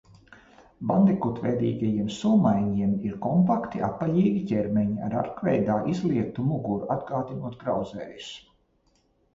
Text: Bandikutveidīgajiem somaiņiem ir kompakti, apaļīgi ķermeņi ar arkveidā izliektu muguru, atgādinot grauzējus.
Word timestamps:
Bandikutveidīgajiem 0.91 2.07
somaiņiem 2.15 2.95
ir 3.09 3.19
kompakti, 3.27 3.83
apaļīgi 3.89 4.43
ķermeņi 4.53 4.99
ar 5.09 5.17
arkveidā 5.21 5.77
izliektu 5.95 6.49
muguru, 6.51 6.93
atgādinot 6.99 7.61
grauzējus. 7.65 8.35